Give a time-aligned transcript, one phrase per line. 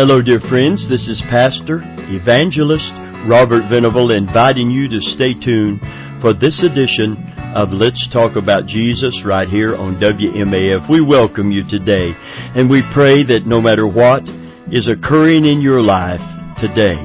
[0.00, 0.88] Hello, dear friends.
[0.88, 2.88] This is Pastor, Evangelist
[3.28, 5.76] Robert Venable inviting you to stay tuned
[6.24, 7.20] for this edition
[7.52, 10.88] of Let's Talk About Jesus right here on WMAF.
[10.88, 12.16] We welcome you today
[12.56, 14.24] and we pray that no matter what
[14.72, 16.24] is occurring in your life
[16.56, 16.96] today,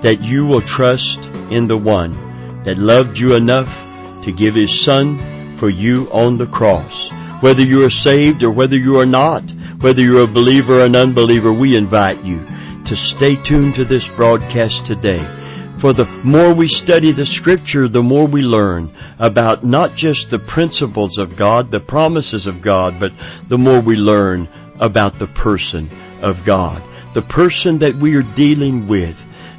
[0.00, 1.20] that you will trust
[1.52, 2.16] in the one
[2.64, 3.68] that loved you enough
[4.24, 5.20] to give His Son
[5.60, 6.96] for you on the cross.
[7.44, 9.44] Whether you are saved or whether you are not,
[9.80, 14.04] whether you're a believer or an unbeliever, we invite you to stay tuned to this
[14.16, 15.22] broadcast today.
[15.80, 20.42] For the more we study the Scripture, the more we learn about not just the
[20.52, 23.12] principles of God, the promises of God, but
[23.48, 24.48] the more we learn
[24.80, 25.86] about the person
[26.22, 26.82] of God.
[27.14, 29.14] The person that we are dealing with,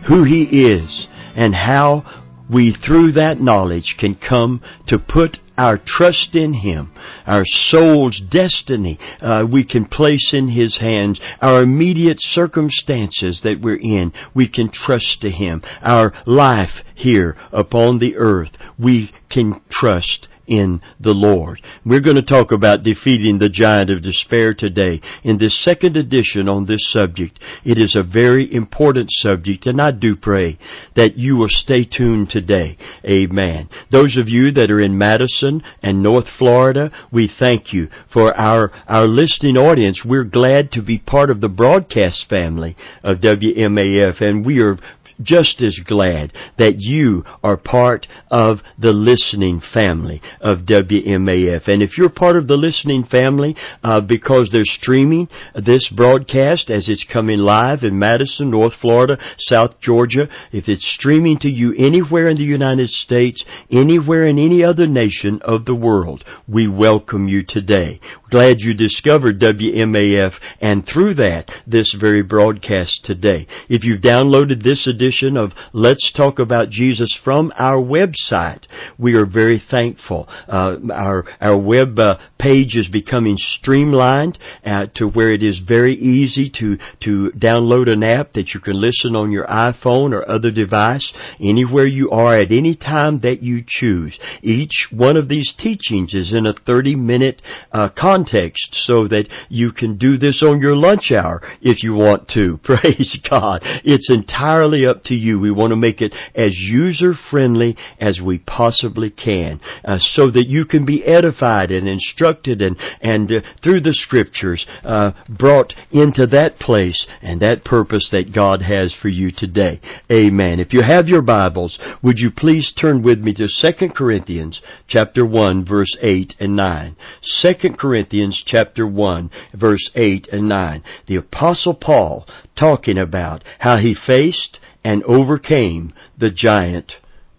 [0.06, 2.04] who He is, and how
[2.52, 6.92] we, through that knowledge, can come to put our trust in Him,
[7.28, 11.20] our soul's destiny, uh, we can place in His hands.
[11.42, 15.62] Our immediate circumstances that we're in, we can trust to Him.
[15.82, 21.62] Our life here upon the earth, we can trust in the Lord.
[21.86, 25.00] We're going to talk about defeating the giant of despair today.
[25.24, 29.92] In this second edition on this subject, it is a very important subject and I
[29.92, 30.58] do pray
[30.96, 32.78] that you will stay tuned today.
[33.06, 33.70] Amen.
[33.92, 38.72] Those of you that are in Madison and North Florida, we thank you for our,
[38.88, 40.04] our listening audience.
[40.04, 44.78] We're glad to be part of the broadcast family of WMAF and we are
[45.22, 51.68] just as glad that you are part of the listening family of WMAF.
[51.68, 56.90] And if you're part of the listening family uh, because they're streaming this broadcast as
[56.90, 62.30] it's coming live in Madison, North Florida, South Georgia, if it's streaming to you anywhere
[62.30, 67.44] in the United States, anywhere in any other nation of the world, we welcome you
[67.48, 68.00] today.
[68.30, 73.48] Glad you discovered WMAF and through that, this very broadcast today.
[73.70, 78.66] If you've downloaded this edition of Let's Talk About Jesus from our website,
[79.00, 80.28] we are very thankful.
[80.48, 85.96] Uh, our, our web uh, page is becoming streamlined uh, to where it is very
[85.96, 90.52] easy to, to download an app that you can listen on your iPhone or other
[90.52, 94.20] device anywhere you are at any time that you choose.
[94.44, 99.72] Each one of these teachings is in a 30 minute uh, context so that you
[99.72, 102.60] can do this on your lunch hour if you want to.
[102.64, 103.62] Praise God.
[103.84, 105.40] It's entirely up to you.
[105.40, 110.48] We want to make it as user friendly as we possibly can uh, so that
[110.48, 116.28] you can be edified and instructed and, and uh, through the scriptures uh, brought into
[116.28, 119.80] that place and that purpose that God has for you today.
[120.12, 120.60] Amen.
[120.60, 125.26] If you have your Bibles, would you please turn with me to 2 Corinthians chapter
[125.26, 126.96] 1 verse 8 and 9.
[127.42, 128.09] 2 Corinthians
[128.46, 130.84] chapter 1 verse 8 and 9.
[131.08, 132.28] The apostle Paul
[132.58, 136.94] talking about how he faced and overcame the giant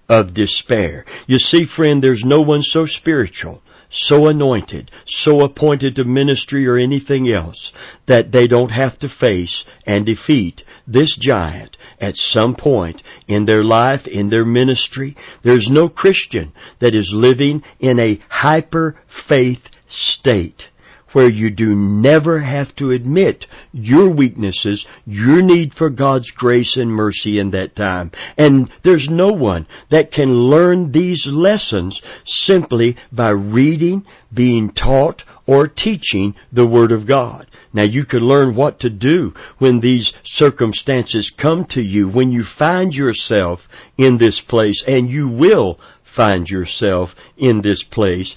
[0.09, 1.05] of despair.
[1.27, 6.79] You see, friend, there's no one so spiritual, so anointed, so appointed to ministry or
[6.79, 7.73] anything else
[8.07, 13.65] that they don't have to face and defeat this giant at some point in their
[13.65, 15.17] life, in their ministry.
[15.43, 18.97] There's no Christian that is living in a hyper
[19.29, 20.70] faith state
[21.13, 26.91] where you do never have to admit your weaknesses, your need for God's grace and
[26.91, 28.11] mercy in that time.
[28.37, 35.67] And there's no one that can learn these lessons simply by reading, being taught, or
[35.67, 37.47] teaching the Word of God.
[37.73, 42.45] Now you can learn what to do when these circumstances come to you, when you
[42.59, 43.61] find yourself
[43.97, 45.79] in this place, and you will
[46.17, 48.35] find yourself in this place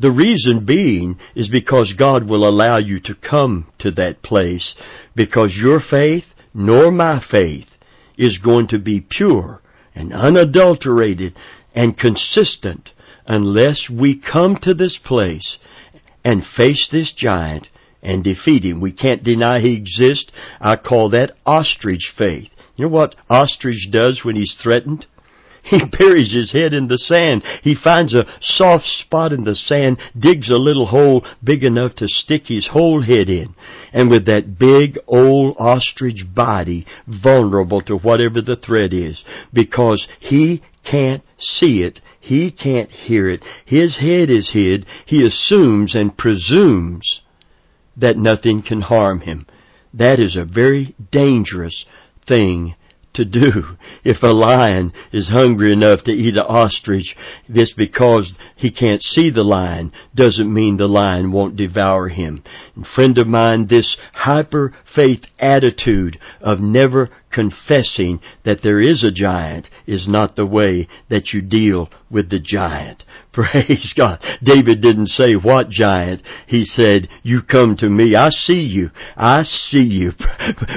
[0.00, 4.74] the reason being is because God will allow you to come to that place
[5.14, 6.24] because your faith
[6.54, 7.66] nor my faith
[8.16, 9.60] is going to be pure
[9.94, 11.34] and unadulterated
[11.74, 12.90] and consistent
[13.26, 15.58] unless we come to this place
[16.24, 17.68] and face this giant
[18.02, 18.80] and defeat him.
[18.80, 20.30] We can't deny he exists.
[20.60, 22.48] I call that ostrich faith.
[22.76, 25.06] You know what ostrich does when he's threatened?
[25.62, 27.42] He buries his head in the sand.
[27.62, 32.08] He finds a soft spot in the sand, digs a little hole big enough to
[32.08, 33.54] stick his whole head in.
[33.92, 40.62] And with that big old ostrich body vulnerable to whatever the threat is, because he
[40.88, 47.22] can't see it, he can't hear it, his head is hid, he assumes and presumes
[47.96, 49.46] that nothing can harm him.
[49.92, 51.84] That is a very dangerous
[52.26, 52.76] thing
[53.14, 53.76] to do.
[54.04, 57.16] If a lion is hungry enough to eat an ostrich,
[57.48, 62.42] this because he can't see the lion doesn't mean the lion won't devour him.
[62.76, 69.12] And friend of mine, this hyper faith attitude of never confessing that there is a
[69.12, 73.04] giant is not the way that you deal with the giant.
[73.32, 74.20] Praise God.
[74.42, 76.22] David didn't say what giant.
[76.48, 78.16] He said, you come to me.
[78.16, 78.90] I see you.
[79.16, 80.12] I see you.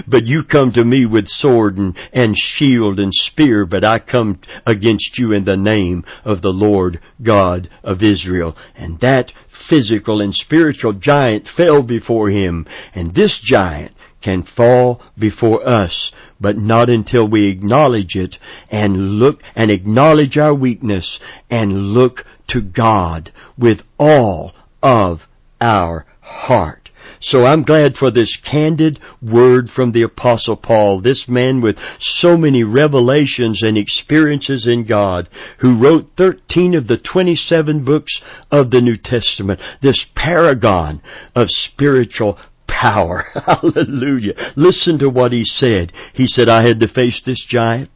[0.07, 4.39] But you come to me with sword and, and shield and spear, but I come
[4.67, 8.55] against you in the name of the Lord God of Israel.
[8.75, 9.31] And that
[9.69, 12.67] physical and spiritual giant fell before him.
[12.93, 18.35] And this giant can fall before us, but not until we acknowledge it
[18.69, 21.19] and look and acknowledge our weakness
[21.49, 22.19] and look
[22.53, 25.19] to God with all of
[25.59, 26.89] our heart.
[27.19, 32.37] So I'm glad for this candid word from the apostle Paul, this man with so
[32.37, 35.29] many revelations and experiences in God,
[35.59, 38.21] who wrote 13 of the 27 books
[38.51, 41.01] of the New Testament, this paragon
[41.35, 43.25] of spiritual power.
[43.45, 44.53] Hallelujah.
[44.55, 45.93] Listen to what he said.
[46.13, 47.89] He said, I had to face this giant,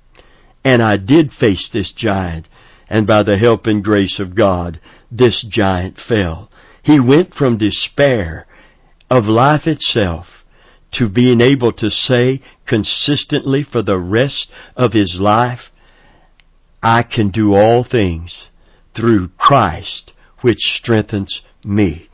[0.64, 2.48] and I did face this giant,
[2.90, 4.80] and by the help and grace of God,
[5.12, 6.50] this giant fell.
[6.84, 8.48] He went from despair
[9.10, 10.26] of life itself
[10.94, 15.60] to being able to say consistently for the rest of his life,
[16.82, 18.50] I can do all things
[18.96, 22.10] through Christ which strengthens me.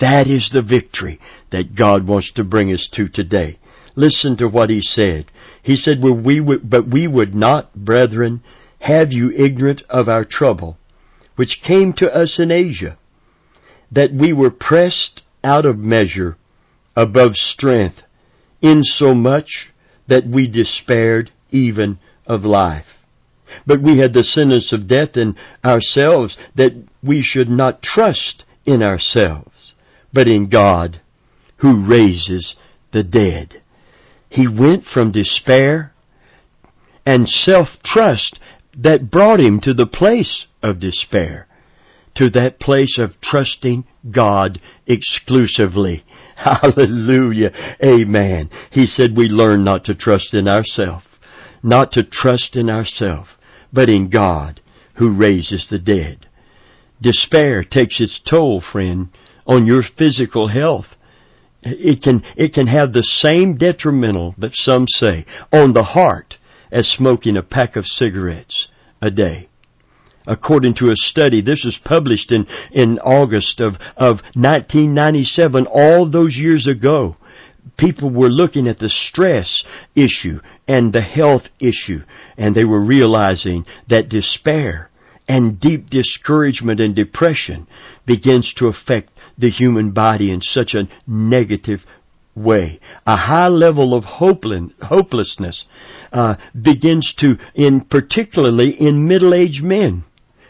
[0.00, 1.18] That is the victory
[1.50, 3.58] that God wants to bring us to today.
[3.96, 5.26] Listen to what he said.
[5.62, 8.42] He said, well, we would, but we would not, brethren,
[8.84, 10.76] have you ignorant of our trouble,
[11.36, 12.98] which came to us in Asia,
[13.90, 16.36] that we were pressed out of measure
[16.94, 17.96] above strength,
[18.60, 19.72] insomuch
[20.06, 22.84] that we despaired even of life.
[23.66, 26.72] But we had the sentence of death in ourselves that
[27.02, 29.74] we should not trust in ourselves,
[30.12, 31.00] but in God
[31.58, 32.54] who raises
[32.92, 33.62] the dead.
[34.28, 35.94] He went from despair
[37.06, 38.40] and self-trust
[38.78, 41.46] that brought him to the place of despair,
[42.16, 46.04] to that place of trusting God exclusively.
[46.36, 47.50] Hallelujah.
[47.82, 48.50] Amen.
[48.70, 51.06] He said we learn not to trust in ourselves,
[51.62, 53.28] not to trust in ourselves,
[53.72, 54.60] but in God
[54.96, 56.26] who raises the dead.
[57.00, 59.08] Despair takes its toll, friend,
[59.46, 60.86] on your physical health.
[61.62, 66.36] It can, it can have the same detrimental that some say on the heart
[66.74, 68.66] as smoking a pack of cigarettes
[69.00, 69.48] a day.
[70.26, 76.36] According to a study, this was published in, in August of, of 1997, all those
[76.36, 77.16] years ago,
[77.78, 82.00] people were looking at the stress issue and the health issue,
[82.36, 84.90] and they were realizing that despair
[85.28, 87.66] and deep discouragement and depression
[88.06, 91.80] begins to affect the human body in such a negative
[92.34, 92.80] way.
[93.06, 95.64] A high level of hopelessness
[96.12, 100.04] uh, begins to, in particularly in middle-aged men.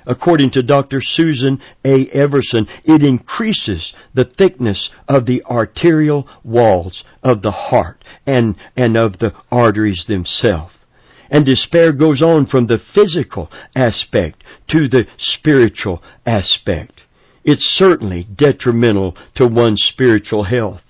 [0.06, 1.00] According to Dr.
[1.00, 2.06] Susan A.
[2.12, 9.18] Everson, it increases the thickness of the arterial walls of the heart and, and of
[9.18, 10.74] the arteries themselves.
[11.30, 17.00] And despair goes on from the physical aspect to the spiritual aspect.
[17.44, 20.82] It's certainly detrimental to one's spiritual health.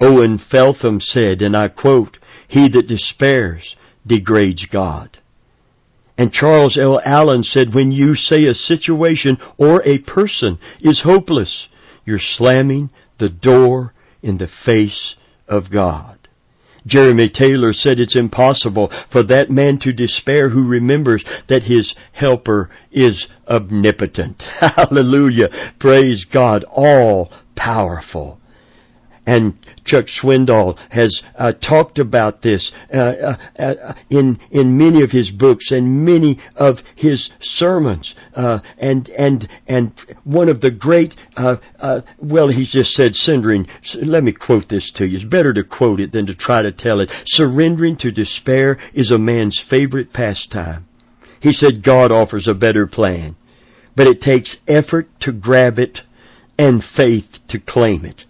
[0.00, 5.18] Owen Feltham said, and I quote, He that despairs degrades God.
[6.16, 7.00] And Charles L.
[7.04, 11.68] Allen said, when you say a situation or a person is hopeless,
[12.04, 15.16] you're slamming the door in the face
[15.48, 16.18] of God.
[16.86, 22.70] Jeremy Taylor said it's impossible for that man to despair who remembers that his helper
[22.92, 24.42] is omnipotent.
[24.60, 25.72] Hallelujah.
[25.80, 26.64] Praise God.
[26.70, 28.38] All powerful.
[29.26, 29.54] And
[29.86, 35.30] Chuck Swindoll has uh, talked about this uh, uh, uh, in in many of his
[35.30, 38.14] books and many of his sermons.
[38.34, 39.92] Uh, and and and
[40.24, 41.56] one of the great uh,
[42.18, 43.66] well, he just said surrendering.
[43.94, 45.16] Let me quote this to you.
[45.16, 47.10] It's better to quote it than to try to tell it.
[47.26, 50.86] Surrendering to despair is a man's favorite pastime.
[51.40, 53.36] He said God offers a better plan,
[53.96, 56.00] but it takes effort to grab it
[56.58, 58.22] and faith to claim it.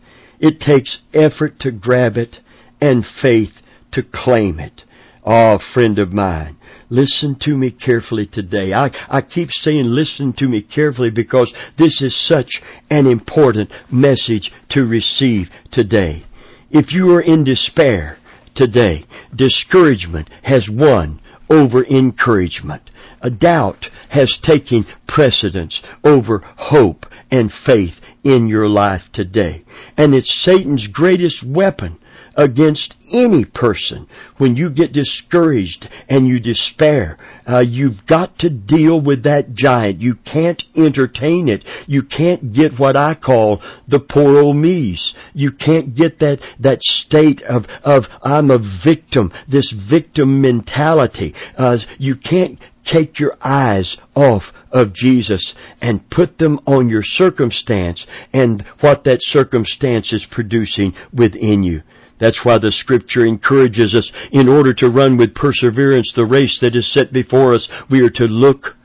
[0.45, 2.37] It takes effort to grab it
[2.79, 3.53] and faith
[3.93, 4.83] to claim it.
[5.25, 6.59] Oh, friend of mine,
[6.91, 8.75] listen to me carefully today.
[8.75, 12.61] I, I keep saying listen to me carefully because this is such
[12.91, 16.27] an important message to receive today.
[16.71, 18.19] If you are in despair
[18.55, 21.23] today, discouragement has won
[21.55, 22.91] over encouragement.
[23.21, 29.65] A doubt has taken precedence over hope and faith in your life today.
[29.97, 31.99] And it's Satan's greatest weapon
[32.37, 34.07] against any person.
[34.39, 37.17] When you get discouraged and you despair,
[37.49, 40.01] uh, you've got to deal with that giant.
[40.01, 41.65] You can't entertain it.
[41.87, 45.15] You can't get what I call the poor old me's.
[45.33, 51.35] You can't get that, that state of, of I'm a victim, this victim mentality.
[51.57, 58.07] Uh, you can't take your eyes off of Jesus and put them on your circumstance
[58.33, 61.83] and what that circumstance is producing within you.
[62.25, 66.75] That's why the scripture encourages us in order to run with perseverance the race that
[66.75, 68.77] is set before us, we are to look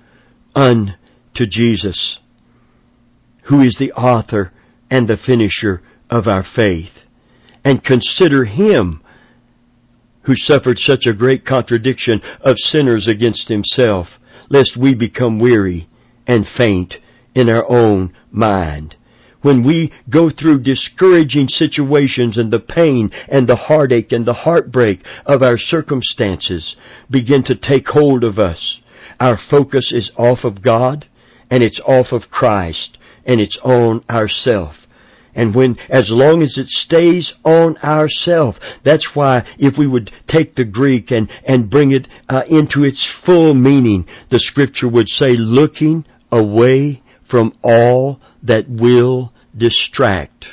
[0.53, 2.19] unto Jesus,
[3.43, 4.51] who is the author
[4.91, 6.91] and the finisher of our faith,
[7.63, 9.01] and consider Him
[10.24, 14.08] who suffered such a great contradiction of sinners against Himself,
[14.50, 15.88] lest we become weary
[16.27, 16.96] and faint
[17.34, 18.98] in our own mind
[19.41, 25.01] when we go through discouraging situations and the pain and the heartache and the heartbreak
[25.25, 26.75] of our circumstances
[27.10, 28.81] begin to take hold of us,
[29.19, 31.05] our focus is off of God
[31.50, 34.75] and it's off of Christ and it's on ourself.
[35.36, 40.55] And when, as long as it stays on ourself, that's why if we would take
[40.55, 45.31] the Greek and, and bring it uh, into its full meaning, the scripture would say,
[45.31, 50.46] looking away from all that will distract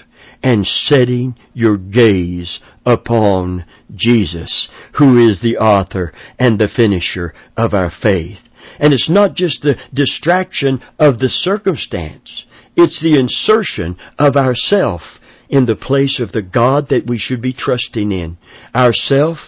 [0.43, 3.64] and setting your gaze upon
[3.95, 8.38] Jesus, who is the author and the finisher of our faith.
[8.78, 12.45] And it's not just the distraction of the circumstance,
[12.76, 15.00] it's the insertion of ourself
[15.49, 18.37] in the place of the God that we should be trusting in.
[18.75, 19.38] Ourself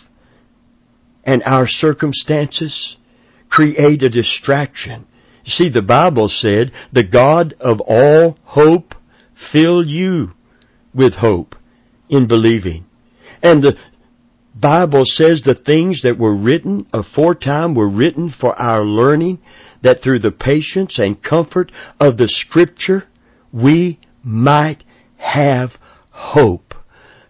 [1.25, 2.97] and our circumstances
[3.51, 5.07] create a distraction
[5.49, 8.95] See, the Bible said, the God of all hope
[9.51, 10.33] fill you
[10.95, 11.55] with hope
[12.09, 12.85] in believing.
[13.43, 13.75] And the
[14.55, 19.39] Bible says the things that were written aforetime were written for our learning,
[19.83, 23.05] that through the patience and comfort of the Scripture,
[23.53, 24.85] we might
[25.17, 25.71] have
[26.11, 26.68] hope.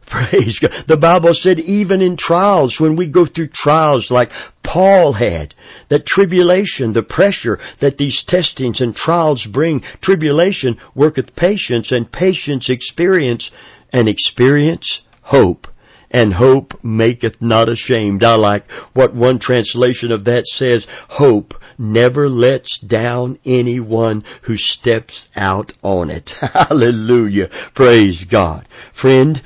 [0.31, 0.85] Praise God.
[0.89, 4.31] The Bible said even in trials, when we go through trials like
[4.65, 5.55] Paul had,
[5.91, 12.71] that tribulation, the pressure that these testings and trials bring, tribulation worketh patience, and patience
[12.71, 13.51] experience,
[13.93, 15.67] and experience hope.
[16.11, 18.25] And hope maketh not ashamed.
[18.25, 25.27] I like what one translation of that says, hope never lets down anyone who steps
[25.37, 26.31] out on it.
[26.41, 27.49] Hallelujah.
[27.75, 28.67] Praise God.
[29.01, 29.43] Friend,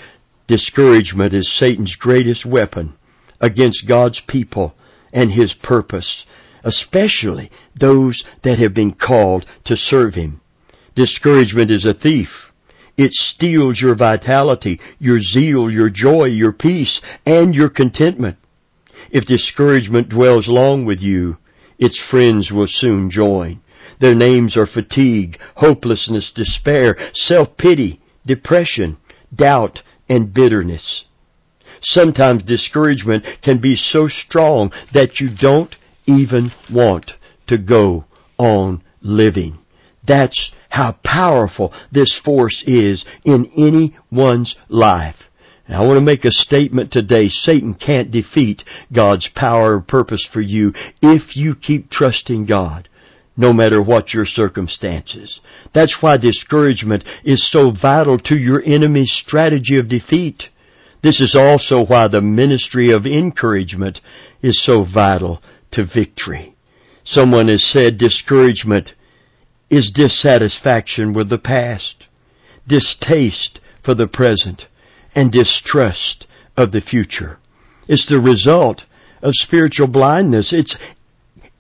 [0.49, 2.95] Discouragement is Satan's greatest weapon
[3.41, 4.75] against God's people
[5.13, 6.25] and His purpose,
[6.65, 10.41] especially those that have been called to serve Him.
[10.95, 12.29] Discouragement is a thief.
[12.97, 18.37] It steals your vitality, your zeal, your joy, your peace, and your contentment.
[19.11, 21.39] If discouragement dwells long with you,
[21.79, 23.61] its friends will soon join.
[24.01, 28.99] Their names are fatigue, hopelessness, despair, self-pity, depression,
[29.35, 31.05] doubt, and bitterness.
[31.83, 35.75] Sometimes discouragement can be so strong that you don't
[36.07, 37.13] even want
[37.49, 38.05] to go
[38.39, 39.59] on living.
[40.07, 45.17] That's how powerful this force is in anyone's life.
[45.67, 47.29] And I want to make a statement today.
[47.29, 48.63] Satan can't defeat
[48.95, 52.89] God's power or purpose for you if you keep trusting God
[53.37, 55.41] no matter what your circumstances.
[55.75, 60.45] That's why discouragement is so vital to your enemy's strategy of defeat.
[61.03, 64.01] This is also why the ministry of encouragement
[64.43, 66.55] is so vital to victory.
[67.05, 68.93] Someone has said discouragement
[69.71, 72.07] is dissatisfaction with the past,
[72.69, 74.67] distaste for the present,
[75.15, 77.39] and distrust of the future.
[77.89, 78.85] It's the result
[79.23, 80.53] of spiritual blindness.
[80.53, 80.77] It's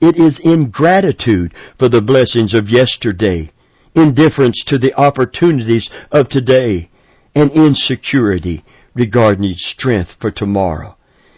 [0.02, 3.52] it is ingratitude for the blessings of yesterday,
[3.94, 6.90] indifference to the opportunities of today,
[7.36, 10.96] and insecurity regarding strength for tomorrow.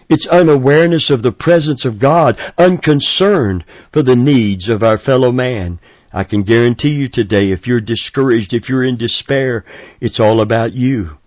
[0.09, 5.78] It's unawareness of the presence of God, unconcern for the needs of our fellow man.
[6.11, 9.64] I can guarantee you today, if you're discouraged, if you're in despair,
[10.00, 11.18] it's all about you.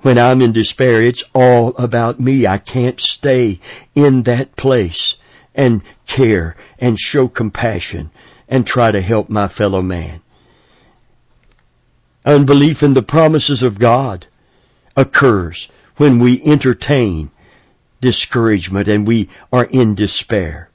[0.00, 2.46] When I'm in despair, it's all about me.
[2.46, 3.60] I can't stay
[3.94, 5.16] in that place
[5.54, 5.82] and
[6.14, 8.10] care and show compassion
[8.48, 10.22] and try to help my fellow man.
[12.24, 14.26] Unbelief in the promises of God
[14.96, 17.30] occurs when we entertain
[18.00, 20.68] discouragement and we are in despair.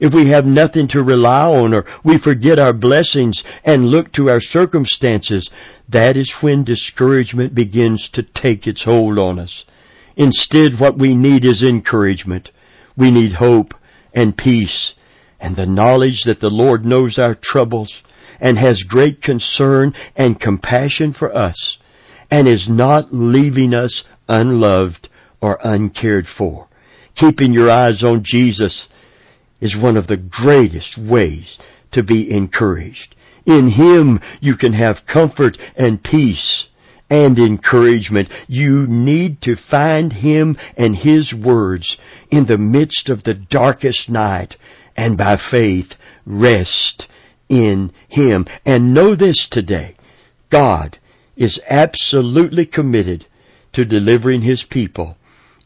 [0.00, 4.28] If we have nothing to rely on or we forget our blessings and look to
[4.28, 5.50] our circumstances,
[5.88, 9.64] that is when discouragement begins to take its hold on us.
[10.16, 12.50] Instead, what we need is encouragement.
[12.96, 13.72] We need hope
[14.14, 14.94] and peace
[15.40, 18.02] and the knowledge that the Lord knows our troubles
[18.40, 21.78] and has great concern and compassion for us
[22.30, 25.08] and is not leaving us unloved
[25.40, 26.68] or uncared for.
[27.16, 28.88] Keeping your eyes on Jesus
[29.60, 31.58] is one of the greatest ways
[31.92, 33.14] to be encouraged.
[33.46, 36.66] In Him you can have comfort and peace
[37.14, 38.28] and encouragement.
[38.48, 41.96] You need to find Him and His words
[42.28, 44.56] in the midst of the darkest night
[44.96, 45.92] and by faith
[46.26, 47.06] rest
[47.48, 48.46] in Him.
[48.66, 49.94] And know this today.
[50.50, 50.98] God
[51.36, 53.26] is absolutely committed
[53.74, 55.16] to delivering His people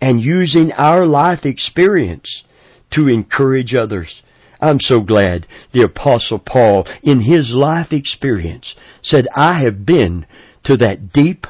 [0.02, 2.44] and using our life experience
[2.90, 4.22] to encourage others.
[4.60, 10.26] I'm so glad the apostle Paul in his life experience said, I have been
[10.64, 11.46] to that deep,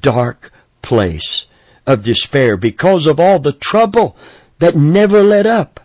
[0.00, 0.50] dark
[0.82, 1.46] place
[1.86, 4.16] of despair because of all the trouble
[4.60, 5.80] that never let up.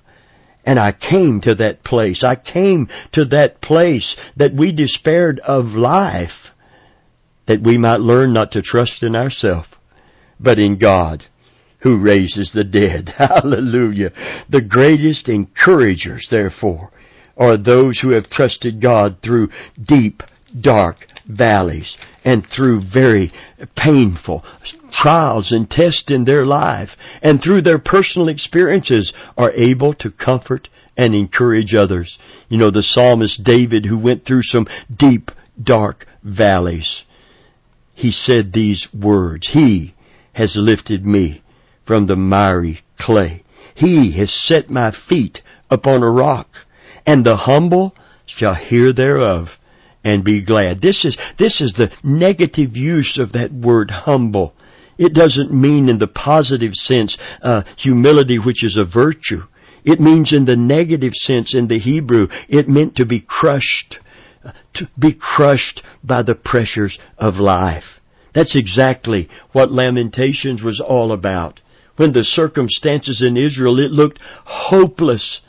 [0.65, 2.23] And I came to that place.
[2.23, 6.31] I came to that place that we despaired of life
[7.47, 9.67] that we might learn not to trust in ourselves,
[10.39, 11.23] but in God
[11.81, 13.09] who raises the dead.
[13.17, 14.11] Hallelujah.
[14.49, 16.91] The greatest encouragers, therefore,
[17.37, 19.49] are those who have trusted God through
[19.81, 20.23] deep,
[20.59, 20.97] dark
[21.27, 23.31] valleys and through very
[23.75, 24.43] painful
[24.91, 26.89] trials and tests in their life
[27.21, 32.17] and through their personal experiences are able to comfort and encourage others.
[32.47, 35.31] You know, the psalmist David who went through some deep,
[35.61, 37.03] dark valleys,
[37.93, 39.95] he said these words, He
[40.33, 41.41] has lifted me
[41.87, 43.43] from the miry clay.
[43.73, 46.47] He has set my feet upon a rock,
[47.05, 47.95] and the humble
[48.25, 49.47] shall hear thereof
[50.05, 50.81] and be glad.
[50.81, 54.53] This is, this is the negative use of that word humble.
[54.97, 59.41] It doesn't mean in the positive sense, uh, humility which is a virtue.
[59.83, 63.99] It means in the negative sense in the Hebrew, it meant to be crushed,
[64.75, 67.99] to be crushed by the pressures of life.
[68.33, 71.59] That's exactly what Lamentations was all about
[71.97, 75.41] when the circumstances in Israel, it looked hopeless.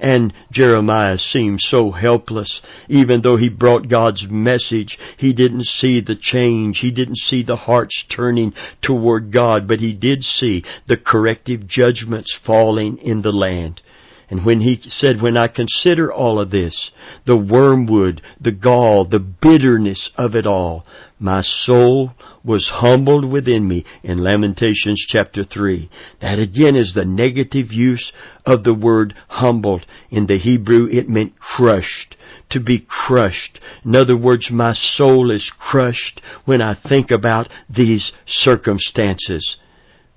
[0.00, 2.62] And Jeremiah seemed so helpless.
[2.88, 6.78] Even though he brought God's message, he didn't see the change.
[6.78, 12.38] He didn't see the hearts turning toward God, but he did see the corrective judgments
[12.46, 13.82] falling in the land.
[14.30, 16.92] And when he said, when I consider all of this,
[17.26, 20.86] the wormwood, the gall, the bitterness of it all,
[21.18, 22.12] my soul
[22.44, 25.90] was humbled within me in Lamentations chapter 3.
[26.20, 28.12] That again is the negative use
[28.46, 29.86] of the word humbled.
[30.10, 32.16] In the Hebrew it meant crushed.
[32.50, 33.60] To be crushed.
[33.84, 39.56] In other words, my soul is crushed when I think about these circumstances.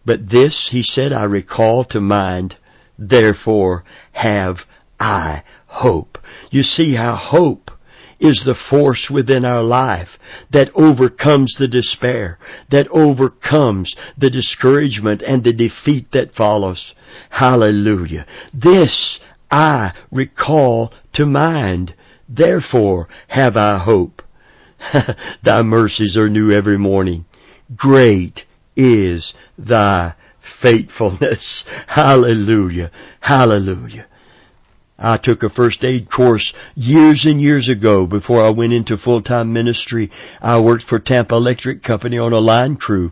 [0.05, 2.55] But this, he said, I recall to mind
[2.97, 4.57] Therefore have
[4.99, 6.17] I hope.
[6.51, 7.71] You see how hope
[8.23, 10.07] is the force within our life
[10.51, 12.39] that overcomes the despair,
[12.71, 16.95] that overcomes the discouragement and the defeat that follows.
[17.29, 18.25] Hallelujah.
[18.53, 19.19] This
[19.51, 21.93] I recall to mind.
[22.27, 24.21] Therefore have I hope.
[25.43, 27.25] thy mercies are new every morning.
[27.75, 28.41] Great
[28.75, 30.15] is thy
[30.61, 31.63] faithfulness.
[31.87, 32.89] Hallelujah.
[33.19, 34.07] Hallelujah.
[34.97, 39.51] I took a first aid course years and years ago before I went into full-time
[39.51, 40.11] ministry.
[40.41, 43.11] I worked for Tampa Electric Company on a line crew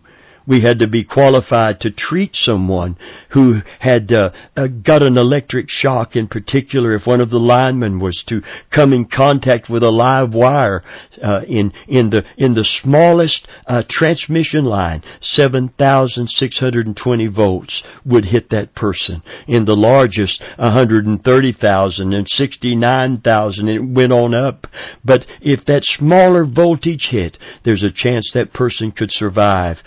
[0.52, 2.98] we had to be qualified to treat someone
[3.30, 8.00] who had uh, uh, got an electric shock in particular if one of the linemen
[8.00, 10.84] was to come in contact with a live wire
[11.24, 18.76] uh, in in the in the smallest uh, transmission line 7620 volts would hit that
[18.76, 19.24] person.
[19.48, 24.68] In the largest 130,000 and 69,000 it went on up.
[25.06, 29.78] But if that smaller voltage hit there's a chance that person could survive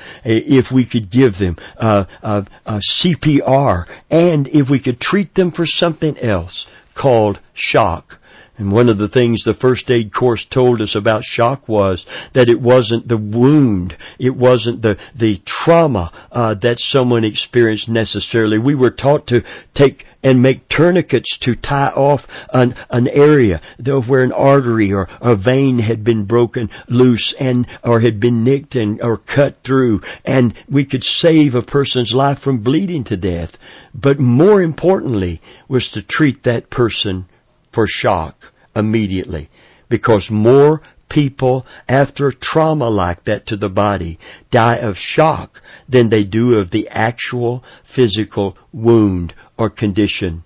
[0.58, 5.50] if we could give them uh, uh, uh, CPR and if we could treat them
[5.50, 8.18] for something else called shock.
[8.56, 12.48] And one of the things the first aid course told us about shock was that
[12.48, 18.58] it wasn't the wound, it wasn't the the trauma uh, that someone experienced necessarily.
[18.58, 19.42] We were taught to
[19.74, 22.20] take and make tourniquets to tie off
[22.52, 23.60] an, an area
[24.06, 28.74] where an artery or a vein had been broken loose and or had been nicked
[28.74, 33.50] and or cut through and we could save a person's life from bleeding to death.
[33.92, 37.26] But more importantly was to treat that person
[37.74, 38.36] for shock
[38.74, 39.50] immediately
[39.88, 44.18] because more people after trauma like that to the body
[44.50, 47.62] die of shock than they do of the actual
[47.94, 50.42] physical wound or condition.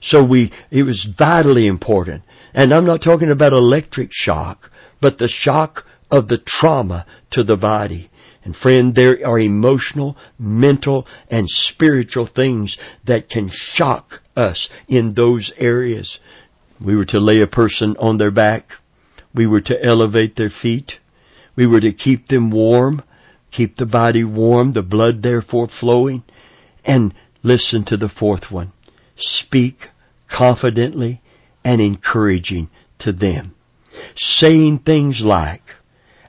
[0.00, 2.22] So we, it was vitally important.
[2.54, 7.56] And I'm not talking about electric shock, but the shock of the trauma to the
[7.56, 8.10] body.
[8.44, 15.52] And friend, there are emotional, mental, and spiritual things that can shock us in those
[15.58, 16.18] areas.
[16.84, 18.68] We were to lay a person on their back.
[19.34, 20.92] We were to elevate their feet.
[21.56, 23.02] We were to keep them warm,
[23.50, 26.22] keep the body warm, the blood therefore flowing.
[26.84, 28.72] And listen to the fourth one.
[29.16, 29.88] Speak
[30.30, 31.20] confidently
[31.64, 33.54] and encouraging to them.
[34.14, 35.62] Saying things like,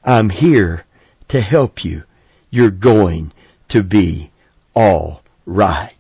[0.04, 0.86] I'm here
[1.30, 2.04] to help you.
[2.50, 3.32] You're going
[3.70, 4.32] to be
[4.74, 5.94] all right.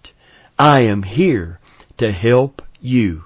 [0.57, 1.59] I am here
[1.99, 3.25] to help you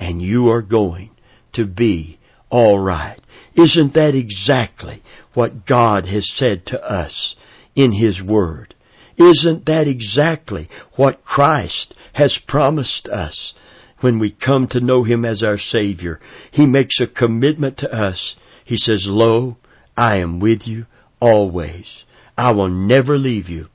[0.00, 1.10] and you are going
[1.52, 3.20] to be all right.
[3.54, 5.02] Isn't that exactly
[5.34, 7.36] what God has said to us
[7.76, 8.74] in His Word?
[9.16, 13.52] Isn't that exactly what Christ has promised us
[14.00, 16.18] when we come to know Him as our Savior?
[16.50, 18.34] He makes a commitment to us.
[18.64, 19.58] He says, Lo,
[19.96, 20.86] I am with you
[21.20, 22.04] always.
[22.38, 23.66] I will never leave you.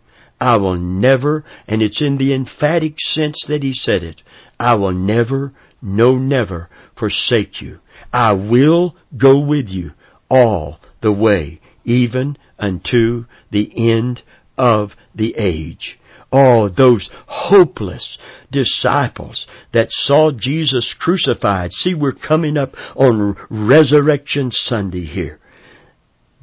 [0.42, 4.22] I will never, and it's in the emphatic sense that He said it,
[4.60, 5.54] I will never,
[5.86, 7.80] no never forsake you.
[8.12, 9.91] I will go with you
[10.30, 14.24] all the way, even unto the end
[14.58, 16.00] of the age.
[16.32, 18.17] Oh, those hopeless
[18.52, 21.71] disciples that saw Jesus crucified.
[21.71, 25.39] See, we're coming up on Resurrection Sunday here.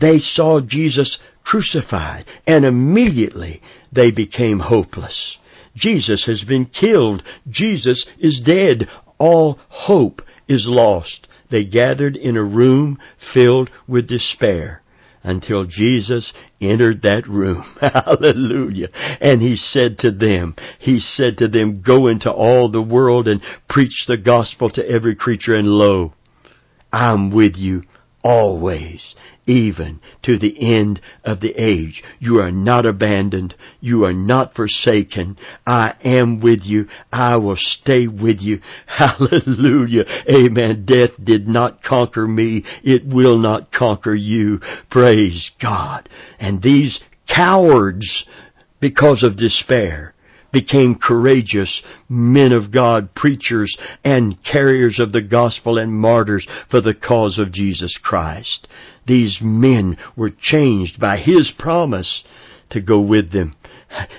[0.00, 3.60] They saw Jesus crucified and immediately
[3.92, 5.38] they became hopeless.
[5.74, 7.22] Jesus has been killed.
[7.48, 8.88] Jesus is dead.
[9.22, 11.28] All hope is lost.
[11.48, 12.98] They gathered in a room
[13.32, 14.82] filled with despair
[15.22, 17.62] until Jesus entered that room.
[17.80, 18.88] Hallelujah.
[19.20, 23.40] And he said to them, he said to them, go into all the world and
[23.68, 26.14] preach the gospel to every creature and lo,
[26.92, 27.84] I'm with you
[28.22, 29.14] always,
[29.46, 32.02] even to the end of the age.
[32.18, 33.54] You are not abandoned.
[33.80, 35.36] You are not forsaken.
[35.66, 36.86] I am with you.
[37.12, 38.60] I will stay with you.
[38.86, 40.04] Hallelujah.
[40.28, 40.86] Amen.
[40.86, 42.64] Death did not conquer me.
[42.82, 44.60] It will not conquer you.
[44.90, 46.08] Praise God.
[46.38, 48.24] And these cowards,
[48.80, 50.14] because of despair,
[50.52, 56.94] became courageous men of God, preachers and carriers of the gospel and martyrs for the
[56.94, 58.68] cause of Jesus Christ.
[59.06, 62.22] These men were changed by His promise
[62.70, 63.56] to go with them.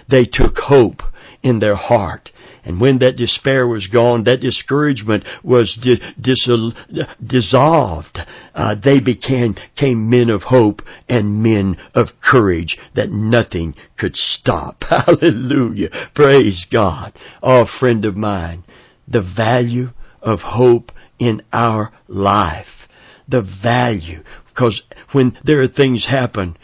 [0.09, 1.01] They took hope
[1.41, 2.31] in their heart.
[2.65, 6.49] And when that despair was gone, that discouragement was di- dis-
[7.25, 8.19] dissolved.
[8.55, 14.83] Uh, they became, became men of hope and men of courage that nothing could stop.
[14.89, 15.89] Hallelujah.
[16.15, 17.13] Praise God.
[17.41, 18.63] Oh, friend of mine,
[19.07, 19.89] the value
[20.21, 22.67] of hope in our life.
[23.27, 24.23] The value.
[24.53, 24.81] Because
[25.13, 26.57] when there are things happen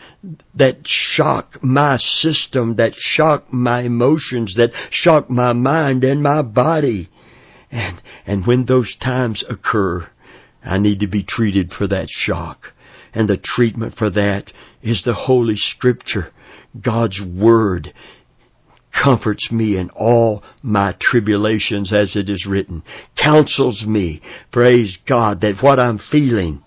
[0.56, 7.10] that shock my system, that shock my emotions, that shock my mind and my body,
[7.72, 10.08] and, and when those times occur,
[10.64, 12.74] I need to be treated for that shock.
[13.14, 14.52] And the treatment for that
[14.84, 16.32] is the Holy Scripture.
[16.80, 17.92] God's Word
[19.04, 22.84] comforts me in all my tribulations as it is written,
[23.22, 24.22] counsels me,
[24.52, 26.64] praise God, that what I'm feeling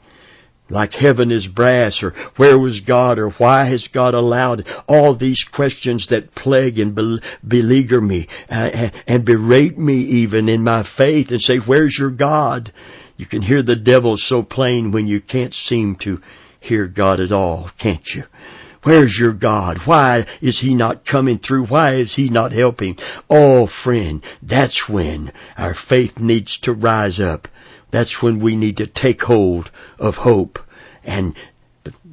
[0.73, 5.45] like heaven is brass or where was God or why has God allowed all these
[5.55, 11.41] questions that plague and beleaguer me uh, and berate me even in my faith and
[11.41, 12.73] say, where's your God?
[13.17, 16.19] You can hear the devil so plain when you can't seem to
[16.61, 18.25] hear God at all, can't you?
[18.85, 19.79] Where's your God?
[19.85, 21.67] Why is He not coming through?
[21.67, 22.97] Why is He not helping?
[23.31, 27.47] Oh, friend, that's when our faith needs to rise up
[27.93, 30.59] that's when we need to take hold of hope.
[31.05, 31.37] And,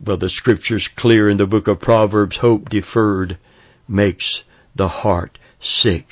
[0.06, 3.38] well, the scripture's clear in the book of Proverbs, hope deferred
[3.88, 4.44] makes
[4.76, 6.06] the heart sick.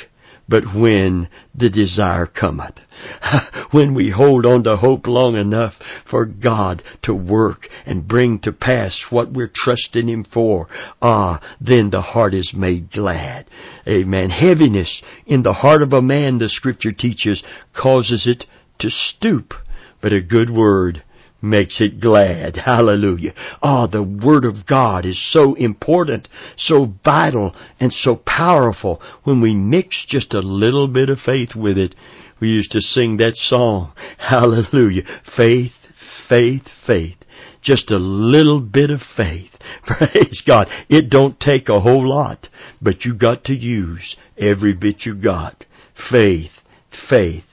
[0.49, 2.75] But when the desire cometh,
[3.71, 5.73] when we hold on to hope long enough
[6.09, 10.67] for God to work and bring to pass what we're trusting Him for,
[11.01, 13.49] ah, then the heart is made glad.
[13.85, 14.29] Amen.
[14.29, 18.45] Heaviness in the heart of a man, the scripture teaches, causes it
[18.79, 19.53] to stoop,
[20.01, 21.03] but a good word
[21.41, 22.55] makes it glad.
[22.65, 23.33] Hallelujah.
[23.61, 29.41] Ah, oh, the Word of God is so important, so vital, and so powerful when
[29.41, 31.95] we mix just a little bit of faith with it.
[32.39, 33.93] We used to sing that song.
[34.17, 35.03] Hallelujah.
[35.35, 35.73] Faith,
[36.29, 37.17] faith, faith.
[37.61, 39.49] Just a little bit of faith.
[39.85, 40.67] Praise God.
[40.89, 42.47] It don't take a whole lot,
[42.81, 45.65] but you got to use every bit you got.
[46.11, 46.51] Faith,
[47.09, 47.43] faith,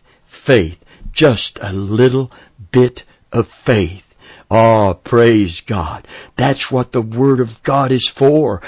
[0.47, 0.79] faith.
[1.15, 2.31] Just a little
[2.73, 3.01] bit
[3.33, 4.03] of faith.
[4.51, 6.07] Oh, praise God.
[6.37, 8.63] That's what the Word of God is for.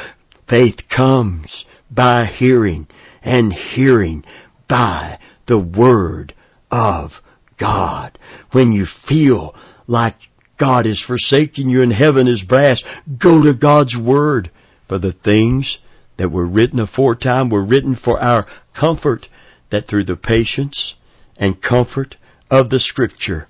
[0.49, 2.87] Faith comes by hearing
[3.23, 4.25] and hearing
[4.69, 6.35] by the Word
[6.71, 7.11] of
[7.59, 8.19] God.
[8.53, 9.55] When you feel
[9.87, 10.17] like
[10.59, 12.83] God is forsaking you and heaven is brass,
[13.23, 14.51] go to God's Word.
[14.89, 15.79] For the things
[16.17, 18.47] that were written aforetime were written for our
[18.79, 19.27] comfort,
[19.71, 20.95] that through the patience
[21.37, 22.15] and comfort
[22.51, 23.49] of the Scripture,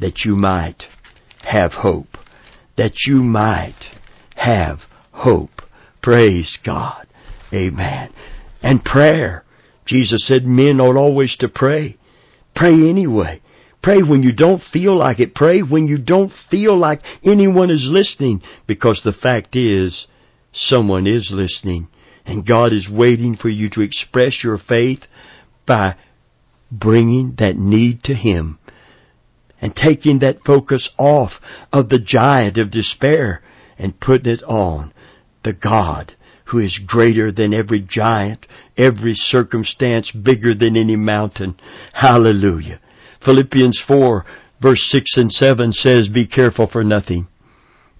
[0.00, 0.84] that you might
[1.42, 2.16] have hope.
[2.76, 3.80] That you might
[4.36, 4.80] have
[5.12, 5.62] hope.
[6.02, 7.06] Praise God.
[7.52, 8.12] Amen.
[8.62, 9.44] And prayer.
[9.86, 11.96] Jesus said men ought always to pray.
[12.54, 13.40] Pray anyway.
[13.82, 15.34] Pray when you don't feel like it.
[15.34, 18.42] Pray when you don't feel like anyone is listening.
[18.66, 20.06] Because the fact is,
[20.52, 21.88] someone is listening.
[22.24, 25.00] And God is waiting for you to express your faith
[25.66, 25.96] by
[26.70, 28.58] bringing that need to Him
[29.60, 31.32] and taking that focus off
[31.72, 33.42] of the giant of despair
[33.78, 34.92] and putting it on
[35.44, 36.14] the God
[36.46, 38.46] who is greater than every giant,
[38.76, 41.56] every circumstance, bigger than any mountain.
[41.92, 42.80] Hallelujah.
[43.24, 44.24] Philippians 4
[44.64, 47.28] verse 6 and 7 says, Be careful for nothing,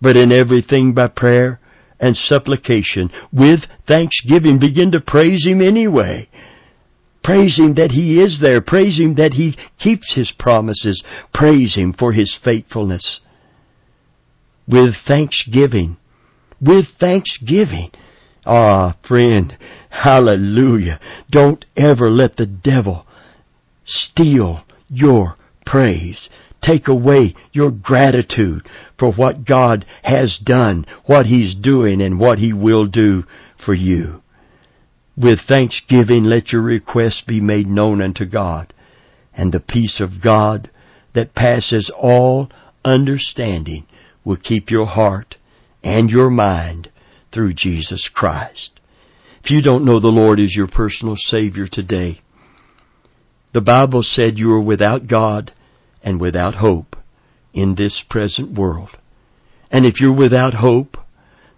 [0.00, 1.60] but in everything by prayer
[2.00, 6.28] and supplication with thanksgiving begin to praise Him anyway.
[7.24, 8.60] Praise Him that He is there.
[8.60, 11.02] Praise Him that He keeps His promises.
[11.32, 13.20] Praise Him for His faithfulness.
[14.68, 15.96] With thanksgiving.
[16.60, 17.90] With thanksgiving.
[18.46, 19.56] Ah, friend,
[19.88, 21.00] hallelujah.
[21.30, 23.06] Don't ever let the devil
[23.86, 26.28] steal your praise.
[26.62, 28.66] Take away your gratitude
[28.98, 33.24] for what God has done, what He's doing, and what He will do
[33.64, 34.22] for you.
[35.16, 38.72] With thanksgiving let your requests be made known unto God,
[39.32, 40.70] and the peace of God
[41.14, 42.50] that passes all
[42.84, 43.86] understanding
[44.24, 45.36] will keep your heart
[45.82, 46.90] and your mind
[47.32, 48.80] through Jesus Christ.
[49.44, 52.20] If you don't know the Lord as your personal Savior today,
[53.52, 55.52] the Bible said you are without God
[56.02, 56.96] and without hope
[57.52, 58.90] in this present world.
[59.70, 60.96] And if you're without hope,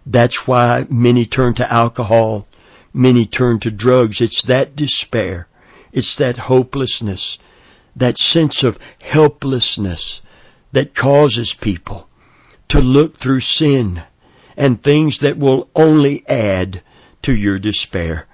[0.04, 2.46] that's why many turn to alcohol,
[2.96, 4.20] many turn to drugs.
[4.20, 5.46] It's that despair.
[5.92, 7.38] It's that hopelessness,
[7.94, 10.20] that sense of helplessness
[10.72, 12.08] that causes people
[12.70, 14.02] to look through sin
[14.56, 16.82] and things that will only add
[17.22, 18.26] to your despair.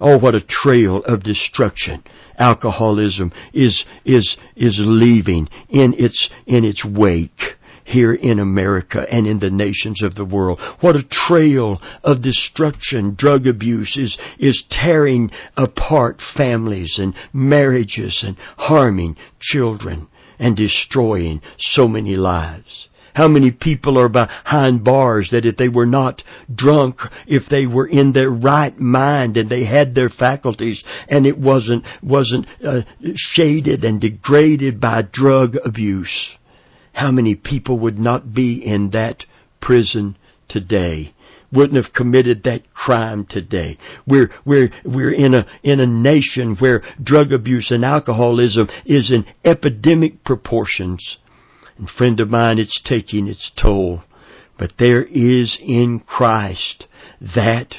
[0.00, 2.02] Oh, what a trail of destruction
[2.38, 9.38] alcoholism is, is, is leaving in its, in its wake here in America and in
[9.38, 10.60] the nations of the world.
[10.80, 18.36] What a trail of destruction drug abuse is, is tearing apart families and marriages and
[18.56, 22.88] harming children and destroying so many lives.
[23.14, 26.96] How many people are behind bars that if they were not drunk,
[27.28, 31.84] if they were in their right mind and they had their faculties and it wasn't,
[32.02, 32.80] wasn't uh,
[33.14, 36.36] shaded and degraded by drug abuse,
[36.94, 39.24] how many people would not be in that
[39.60, 40.16] prison
[40.48, 41.14] today?
[41.54, 43.78] wouldn't have committed that crime today.
[44.06, 49.24] We're, we're, we're in a, in a nation where drug abuse and alcoholism is in
[49.44, 51.18] epidemic proportions.
[51.78, 54.02] And friend of mine, it's taking its toll.
[54.58, 56.86] But there is in Christ
[57.20, 57.74] that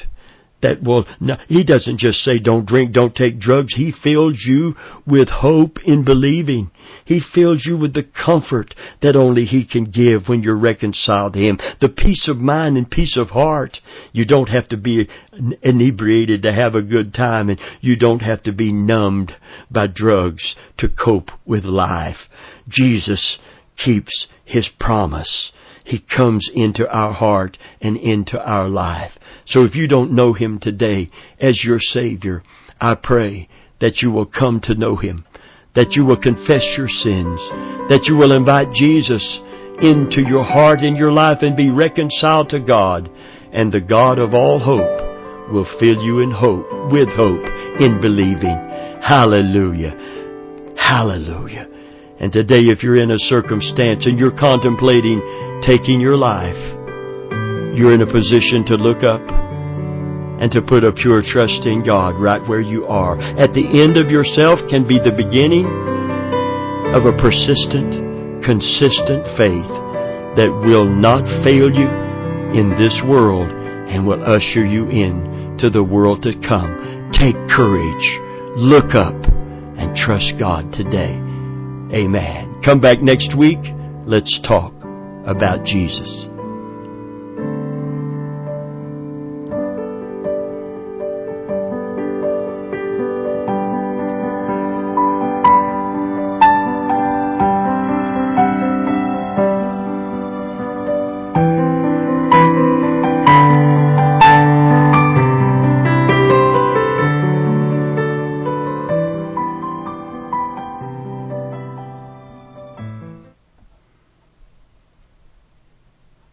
[0.62, 3.74] that will no, he doesn't just say don't drink don't take drugs.
[3.74, 4.74] He fills you
[5.06, 6.70] with hope in believing.
[7.04, 11.38] He fills you with the comfort that only he can give when you're reconciled to
[11.38, 11.58] him.
[11.80, 13.78] The peace of mind and peace of heart.
[14.12, 15.08] You don't have to be
[15.62, 19.34] inebriated to have a good time and you don't have to be numbed
[19.70, 22.28] by drugs to cope with life.
[22.68, 23.38] Jesus
[23.76, 25.52] keeps His promise.
[25.86, 29.12] He comes into our heart and into our life.
[29.46, 32.42] So if you don't know Him today as your Savior,
[32.80, 33.48] I pray
[33.80, 35.24] that you will come to know Him,
[35.76, 37.38] that you will confess your sins,
[37.88, 39.38] that you will invite Jesus
[39.80, 43.08] into your heart and your life and be reconciled to God,
[43.52, 47.46] and the God of all hope will fill you in hope, with hope
[47.78, 48.58] in believing.
[49.00, 50.74] Hallelujah.
[50.76, 51.68] Hallelujah.
[52.18, 55.22] And today, if you're in a circumstance and you're contemplating
[55.62, 56.58] taking your life,
[57.76, 59.20] you're in a position to look up
[60.40, 63.20] and to put a pure trust in God right where you are.
[63.20, 65.64] At the end of yourself can be the beginning
[66.92, 69.72] of a persistent, consistent faith
[70.36, 71.88] that will not fail you
[72.52, 77.10] in this world and will usher you in to the world to come.
[77.12, 78.06] Take courage.
[78.56, 79.16] Look up
[79.76, 81.16] and trust God today.
[81.96, 82.60] Amen.
[82.64, 83.60] Come back next week.
[84.06, 84.75] Let's talk
[85.26, 86.35] about Jesus.